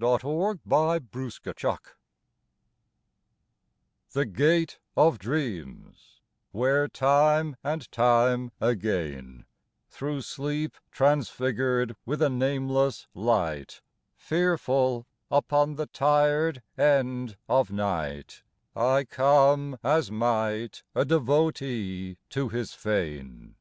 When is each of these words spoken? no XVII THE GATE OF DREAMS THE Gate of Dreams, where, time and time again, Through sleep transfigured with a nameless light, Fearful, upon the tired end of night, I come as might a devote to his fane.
no 0.00 0.16
XVII 0.16 0.60
THE 0.64 0.96
GATE 1.02 1.44
OF 1.44 1.48
DREAMS 1.48 1.96
THE 4.12 4.24
Gate 4.26 4.78
of 4.96 5.18
Dreams, 5.18 6.20
where, 6.52 6.86
time 6.86 7.56
and 7.64 7.90
time 7.90 8.52
again, 8.60 9.44
Through 9.90 10.22
sleep 10.22 10.76
transfigured 10.92 11.96
with 12.06 12.22
a 12.22 12.30
nameless 12.30 13.08
light, 13.12 13.80
Fearful, 14.14 15.08
upon 15.32 15.74
the 15.74 15.86
tired 15.86 16.62
end 16.76 17.36
of 17.48 17.72
night, 17.72 18.44
I 18.76 19.02
come 19.02 19.78
as 19.82 20.12
might 20.12 20.84
a 20.94 21.04
devote 21.04 21.56
to 21.56 22.48
his 22.48 22.72
fane. 22.72 23.56